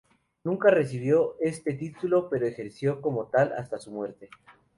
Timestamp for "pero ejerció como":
2.27-3.25